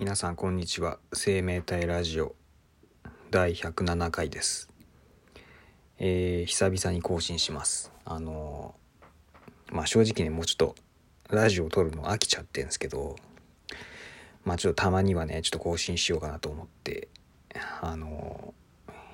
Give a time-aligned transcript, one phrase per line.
[0.00, 0.96] 皆さんこんにちは。
[1.12, 2.34] 生命体ラジオ
[3.30, 4.70] 第107回です。
[5.98, 7.92] えー、久々に更新します。
[8.06, 10.74] あのー、まあ正直ねもうちょっと
[11.28, 13.16] ラジオを撮るの飽きちゃってんですけど
[14.42, 17.08] まあちょっとたまにはねちょっと更新しようかなと思って
[17.82, 18.54] あの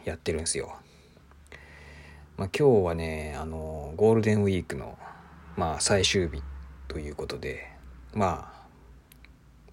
[0.04, 0.76] ー、やってるんですよ。
[2.36, 4.96] まあ今日はねあのゴールデンウィークの
[5.56, 6.44] まあ最終日
[6.86, 7.72] ということで
[8.14, 8.55] まあ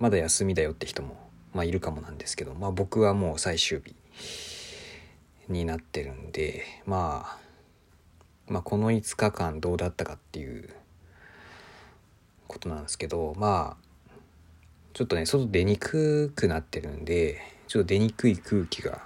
[0.03, 1.15] まだ休みだよって人も、
[1.53, 3.95] まあ、いるかもなんですけど、まあ、僕はもう最終日
[5.47, 7.37] になってるんで、まあ、
[8.51, 10.67] まあこの5日間どうだったかっていう
[12.49, 14.17] ことなんですけどまあ
[14.91, 18.99] ちょっとね外出にくくなってるんでちょっと出にくい空気が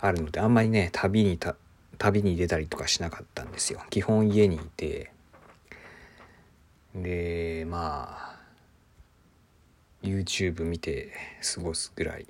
[0.00, 1.54] あるのであんまりね旅にた
[1.98, 3.82] 旅に出たりとかしなかったんですよ。
[3.90, 5.12] 基本家にいて。
[6.94, 8.29] でまあ
[10.02, 11.12] YouTube 見て
[11.54, 12.26] 過ごすぐらい。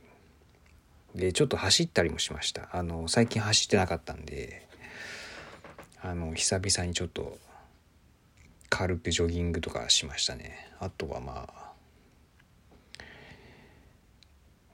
[1.15, 2.69] でちょっと走ったりもしました。
[2.72, 4.67] あの最近走ってなかったんで
[6.03, 7.39] あの久々にちょっと
[8.69, 10.69] 軽くジョギングとかしましたね。
[10.78, 11.72] あとはまあ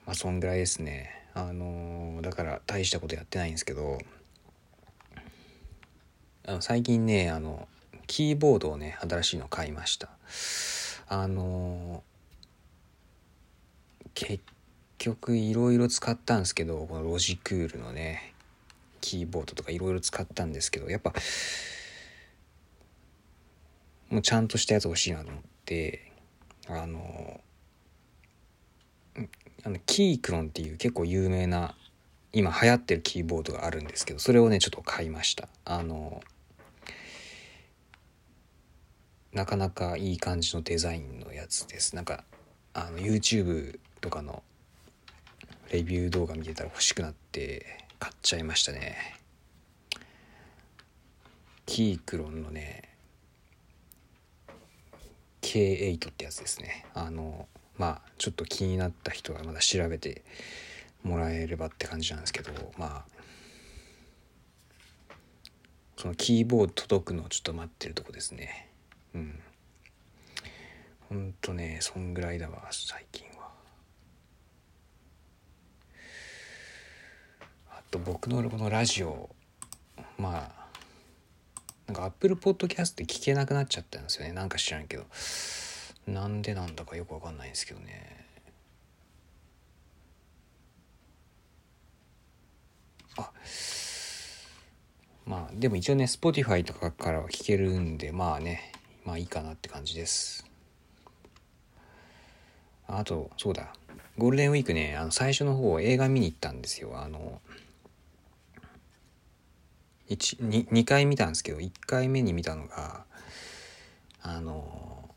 [0.05, 1.11] まあそんぐらいですね。
[1.35, 3.99] あのだから大したことやってないんですけど
[6.47, 7.67] あの最近ねあの
[8.07, 10.11] キーボードをね新しいの買いました。
[11.09, 12.05] あの
[14.17, 14.43] 結
[14.97, 18.33] 局いろいろ使ったんですけどこのロジクールのね
[19.03, 21.13] キーボードとかいろいろ使ったんですけどやっぱ
[24.09, 26.11] もうちゃんとしたやつ欲しいなと思って
[26.67, 27.41] あの
[29.65, 31.75] あのキークロンっていう結構有名な
[32.33, 35.49] 今流行ってるキーボードがあるんですけどそれをねちょっと買いました。
[35.67, 36.23] あの
[39.33, 41.95] なかなかいい感じのデザインのやつです。
[41.95, 42.25] なんか
[42.73, 44.43] あの YouTube とかの
[45.73, 48.97] レビュー動画見てたら欲しくなって買っちゃいましたね。
[51.67, 52.89] キークロンのね
[55.43, 56.87] K8 ってやつですね。
[56.95, 60.23] あのまあちょっと気になった人はまだ調べて
[61.03, 63.05] もらえればって感じなんですけどまあ
[65.97, 68.69] そのキーボード届くのをちょっと待ってるとこですね。
[69.15, 69.41] うん。
[71.09, 73.36] ほんとねそんぐらいだわ最近。
[77.97, 79.31] と僕のこのラジオ
[80.19, 80.67] まあ
[81.87, 84.33] なんかアップルポッドキャストで聞けなくなっちゃったんですよね。
[84.33, 85.05] なんか知らんけど。
[86.09, 88.27] なんでなんだかよくわかんないんですけどね。
[93.17, 93.31] あ
[95.25, 98.73] まあでも一応ね Spotify とかからは聞けるんでまあね
[99.05, 100.45] まあいいかなって感じです。
[102.89, 103.73] あとそうだ。
[104.19, 106.99] ゴールデンウィークねあの最初の方映画見に行ったんですよ。
[107.01, 107.41] あの
[110.09, 113.05] 2, 2回見たんですけど1回目に見たのが
[114.23, 115.11] あの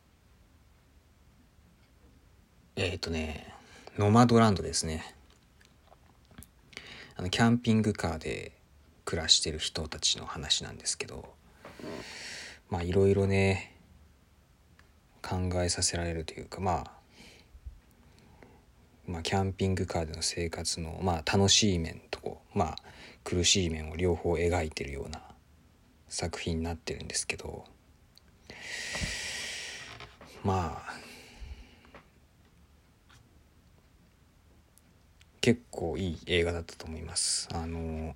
[2.75, 3.53] えっ、ー、とね
[3.97, 5.15] ノマドランドですね。
[7.15, 8.53] あのキャンピングカーで
[9.03, 11.33] 暮らしてる人たちの話なんですけど
[12.69, 13.75] まあいろいろね
[15.21, 16.91] 考えさせられるというかまあ
[19.09, 22.75] まあ、キャンピングカーでの生活の、まあ、楽しい面とまあ
[23.23, 25.21] 苦しい面を両方描いてるような
[26.07, 27.65] 作品になってるんですけど
[30.43, 30.93] まあ
[35.41, 37.47] 結構いい映画だったと思います。
[37.53, 38.15] あの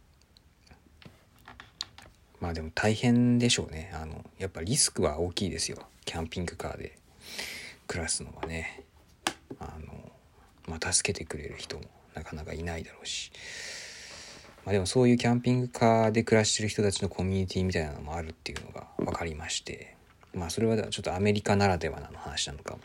[2.39, 3.91] まあでも大変でしょうね。
[3.95, 5.77] あのやっぱリスクは大きいですよ。
[6.05, 6.97] キャンピングカーで
[7.87, 8.83] 暮らすのはね。
[9.59, 10.02] あの
[10.67, 13.31] まあ助けてくれる人もなかなかいないだろうし。
[14.65, 19.95] まあ、でもそういうキャンピングカーで暮らしてる人たちのコミュニティみたいなのもあるっていうのが分かりまして。
[20.33, 22.81] まあそれはちょっとアメリカならではの話なのかも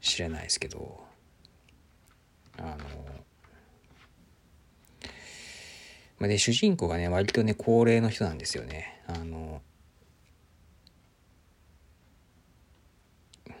[0.00, 1.00] しれないですけど。
[2.58, 2.76] あの
[6.18, 9.02] まあ、で主人公がね割とね高齢の人なんですよね。
[9.06, 9.62] あの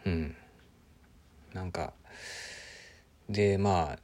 [0.04, 0.36] うん。
[1.54, 1.94] なんか
[3.30, 3.98] でまあ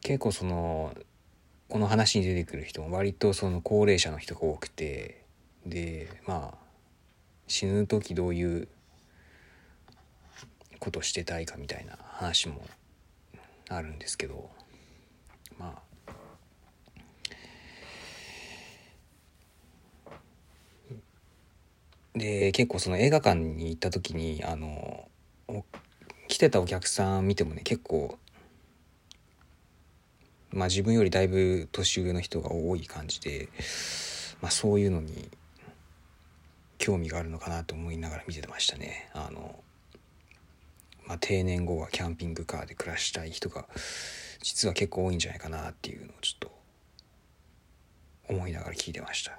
[0.00, 0.94] 結構その
[1.68, 5.22] この話に出てくる人も割とその高齢者の人が多くて
[5.66, 6.58] でまあ
[7.46, 8.68] 死ぬ時どういう
[10.78, 12.64] ことしてたいかみたいな話も
[13.68, 14.48] あるんですけど
[15.58, 15.86] まあ
[22.14, 24.95] で結構その映画館に行った時にあの
[26.36, 28.18] 来てたお客さん見てもね結構
[30.50, 33.48] まあ自分よりだいぶ年上の人が多い感じで、
[34.42, 35.30] まあ、そういうのに
[36.76, 39.08] 興味があるのかなと思いながら見てましたね。
[39.14, 39.58] あの
[41.06, 43.64] まあ、定年後はキャンピングカーで暮らしたい人が
[44.42, 46.52] 実は結構多いんじゃないかなっていうのをちょっと
[48.28, 49.38] 思いながら聞いてました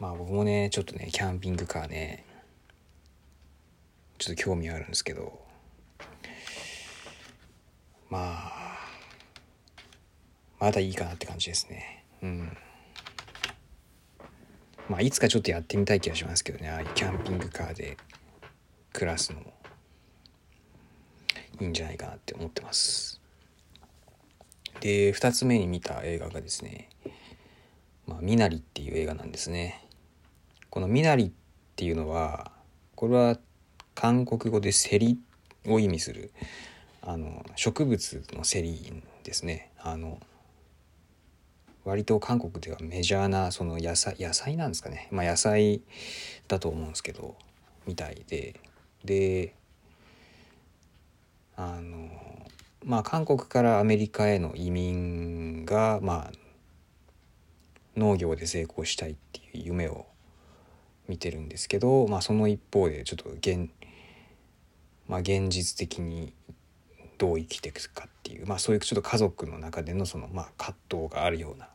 [0.00, 2.24] まあ僕もねちょっとねキャンピングカーね
[4.18, 5.46] ちょっと興味あるんですけど。
[8.10, 8.58] まあ
[10.58, 12.04] まだいいかなって感じですね。
[12.22, 12.56] うん。
[14.88, 16.68] まあいつかちょっとやってみたい気がしますけどね。
[16.68, 17.96] ああいうキャンピングカーで
[18.92, 19.52] 暮らすのも
[21.60, 23.20] いいんじゃないかなって思ってます。
[24.80, 26.88] で2つ目に見た映画がですね
[28.06, 29.84] 「まあ、ミナリ」っていう映画なんですね。
[30.70, 31.30] この「ミナリ」っ
[31.76, 32.52] ていうのは
[32.94, 33.38] これは
[34.00, 35.18] 韓国語でセリ
[35.66, 36.30] を意味する
[37.02, 39.72] あの植物のセリですね。
[39.76, 40.20] あの
[41.84, 45.08] 割と韓国ではメジャーなその野菜野菜なんですかね。
[45.10, 45.82] まあ野菜
[46.46, 47.34] だと思うんですけど
[47.88, 48.60] みたいで。
[49.04, 49.56] で
[51.56, 52.08] あの
[52.84, 56.32] まあ韓国からアメリカへの移民がまあ
[57.96, 60.06] 農業で成功したいっていう夢を
[61.08, 63.70] 見てるんですけど、まあ、その一方でちょっと現,、
[65.08, 66.32] まあ、現実的に
[67.16, 71.68] どう生きていくかっていう、まあ、そういうちょっと家族の中でのその、まあ、葛藤があるような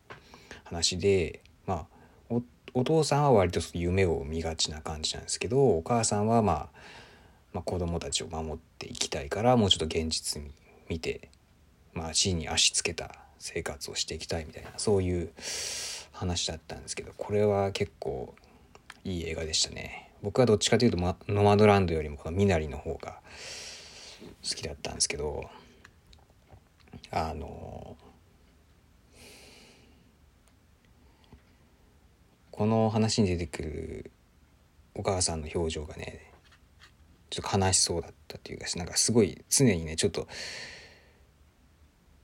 [0.63, 1.85] 話で、ま
[2.31, 2.35] あ、
[2.74, 6.83] お父さんは割と夢を見がちな感じなんですけどお母さんはまあ
[7.53, 10.51] まあ、子供たちを守っていきたいからもうちょっと現実に
[10.89, 11.29] 見て、
[11.94, 15.29] まあ、地に足つけた生活をしていきたいみたいなそういう
[16.12, 18.33] 話だったんですけどこれは結構
[19.03, 20.09] いい映画でしたね。
[20.23, 23.19] 僕はどっちかというと、ま、ノマドランドよりもこのミナリの方が
[24.49, 25.43] 好きだったんですけど
[27.11, 27.97] あの
[32.51, 34.11] この話に出てくる
[34.95, 36.31] お母さんの表情がね
[37.29, 40.27] ちょっと悲しそうだったっていうかなんかすごい常にねちょっと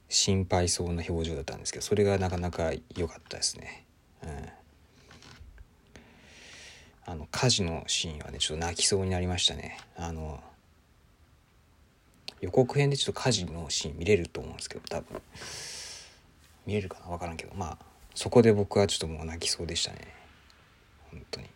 [0.08, 3.86] 心配そうな表情だったんですけどそれがなかなか良かったですね。
[4.24, 4.50] うん、
[7.10, 9.80] あの火事のシーンはねちょっと泣きそうになりましたね。
[9.96, 10.40] あの
[12.40, 15.20] 予告編でちょっと火事のシーン見れると思うんですけど多分。
[16.68, 17.08] 見れるかな？
[17.08, 17.56] 分からんけど。
[17.56, 17.78] まあ
[18.14, 20.14] そこで僕はちょっともう泣きそうでしたね。
[21.12, 21.48] 本当に。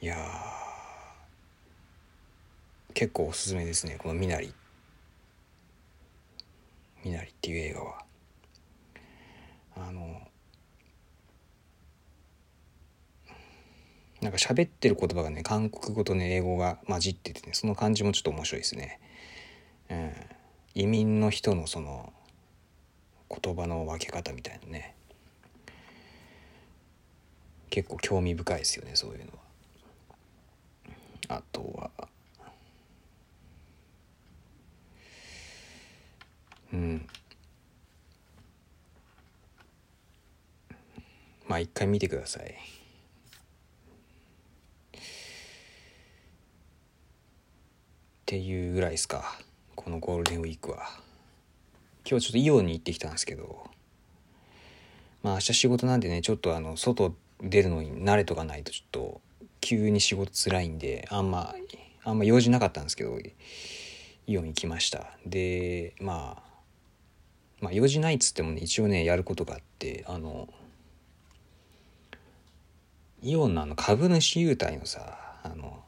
[0.00, 0.16] いや
[2.94, 4.54] 結構おすすめですねこの「みなり」
[7.04, 8.04] 「みなり」っていう映画は。
[9.76, 10.31] あの
[14.22, 19.00] なんか喋ってる言葉がね韓国語とね英語が混じっててねその感じもちょっと面白いですね、
[19.90, 20.12] うん、
[20.74, 22.12] 移民の人のその
[23.28, 24.94] 言葉の分け方みたいなね。
[27.70, 29.32] 結構興味深いですよねそういうの
[31.28, 31.36] は。
[31.38, 32.08] あとは
[36.72, 37.08] うん。
[41.48, 42.81] まあ一回見てください。
[48.32, 49.38] っていうぐらいですか。
[49.76, 50.88] このゴールデンウィークは。
[52.08, 53.68] 今日ちょっとイオンに行ってきたんですけど。
[55.22, 59.20] まあ明日仕事なんでねちょっとあの外出るのに慣れとかないとちょっと
[59.60, 61.54] 急に仕事つらいんであんま
[62.04, 63.18] あんま用事なかったんですけど
[64.26, 65.10] イオン行きました。
[65.26, 66.42] でまあ
[67.60, 70.48] まあ用事ないっつってもね一応ねやることがあってあの
[73.22, 75.84] イオンのあの株主優待のさあの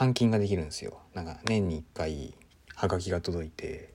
[0.00, 0.98] 換金ができるんですよ。
[1.12, 2.34] なんか年に1回
[2.74, 3.90] はがきが届いて。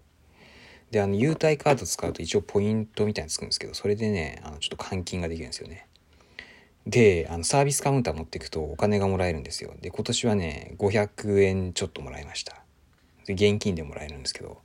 [0.91, 5.87] であの優待カード使うと一応ポイントみたいにつくんですけどそれでねあのちょっと換金ができるんですよね。
[6.85, 9.73] であのサービスカウンター持っていくとお金がもらえるんですよ。
[9.81, 12.63] で今年はね500円ちょっともらいました。
[13.25, 14.59] で現金でもらえるんですけど。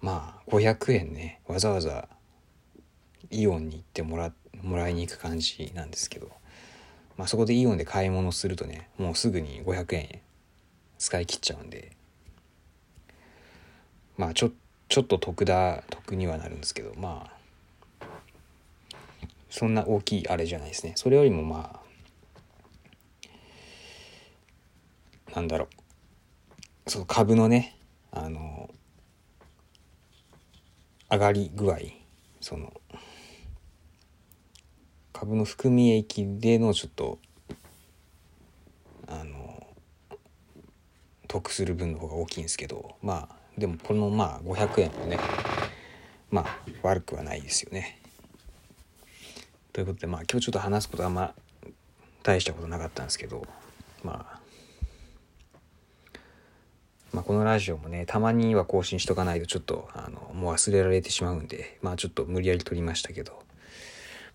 [0.00, 2.08] まあ500円ねわざわざ
[3.32, 6.30] イオンに行ってもらもらいに行く感じなんですけど、
[7.18, 10.20] まあ、そこでイオンで買い物するとねもうすぐに500円
[10.98, 11.92] 使い切っちゃうんで。
[14.16, 14.50] まあちょ
[14.88, 17.30] ちょっと得だ得にはなるんですけどま
[18.00, 18.04] あ
[19.48, 20.92] そんな大きいあれじゃないですね。
[20.96, 21.80] それよりもま
[25.32, 25.68] あなんだろ
[26.86, 26.90] う。
[26.90, 27.76] その株のね
[28.10, 28.70] あの
[31.10, 31.78] 上がり具合
[32.40, 32.72] その
[35.18, 37.18] 株の含み益でのちょっと
[39.08, 39.66] あの
[41.26, 45.18] 得する分の方が大きいんですけどまあでもこのまあ500円もね
[46.30, 47.98] まあ悪くはないですよね。
[49.72, 51.34] ということでまあ今日ちょっと話すことはあんま
[52.22, 53.44] 大したことなかったんですけど
[54.04, 54.38] まあ
[57.12, 63.42] まあ、このラジオもねたまには更新しとかないとちょっとあのもう忘れられてしまうんでまあちょっと無理やり撮りましたけど、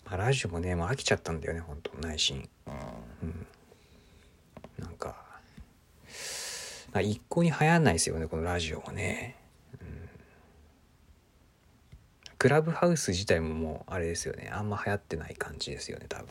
[0.06, 2.48] まあ、ラジオもねもう飽きちゃったんだよねほんと内心。
[2.66, 2.70] う
[3.26, 3.46] ん。
[4.78, 5.16] なんか、
[6.92, 9.36] まあ、一向に流行んないですよねこのラジオもね、
[9.80, 10.08] うん、
[12.38, 16.26] クラブハウス自体ももうあれですよねあんま流行ってない感じですよね多分。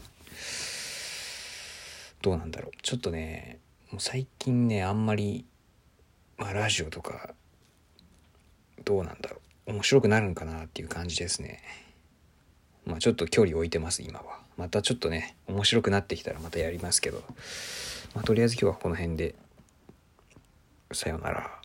[2.21, 2.71] どうなんだろう。
[2.81, 3.59] ちょっとね
[3.91, 5.45] もう最近ねあんまり
[6.37, 7.33] まあ、ラジオとか
[8.83, 9.37] どうなんだろ
[9.67, 9.71] う。
[9.71, 11.61] 面白くなるんかなっていう感じですね
[12.85, 14.39] まあちょっと距離置いてます今は。
[14.57, 17.23] またちょっとね面白くなってきたらまたやりますけど、
[18.13, 19.35] まあ、とりあえず今日はこの辺で。
[20.91, 21.62] さようなら。